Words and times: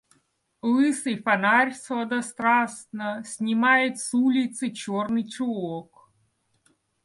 Лысый 0.73 1.15
фонарь 1.23 1.73
сладострастно 1.75 3.23
снимает 3.23 3.99
с 3.99 4.11
улицы 4.15 4.71
черный 4.71 5.29
чулок. 5.29 6.11